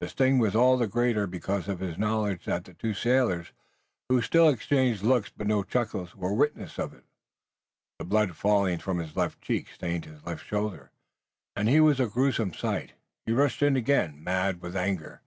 The 0.00 0.08
sting 0.08 0.40
was 0.40 0.56
all 0.56 0.76
the 0.76 0.88
greater 0.88 1.28
because 1.28 1.68
of 1.68 1.78
his 1.78 1.96
knowledge 1.96 2.44
that 2.46 2.64
the 2.64 2.74
two 2.74 2.92
sailors 2.92 3.52
who 4.08 4.20
still 4.20 4.48
exchanged 4.48 5.04
looks 5.04 5.30
but 5.30 5.46
no 5.46 5.62
chuckles, 5.62 6.16
were 6.16 6.34
witnesses 6.34 6.76
of 6.76 6.92
it. 6.92 7.04
The 8.00 8.04
blood 8.04 8.34
falling 8.34 8.80
from 8.80 8.98
his 8.98 9.14
left 9.14 9.40
cheek 9.40 9.68
stained 9.72 10.06
his 10.06 10.24
left 10.26 10.44
shoulder 10.44 10.90
and 11.54 11.68
he 11.68 11.78
was 11.78 12.00
a 12.00 12.08
gruesome 12.08 12.52
sight. 12.52 12.94
He 13.26 13.30
rushed 13.30 13.62
in 13.62 13.76
again, 13.76 14.24
mad 14.24 14.60
with 14.60 14.74
anger. 14.76 15.22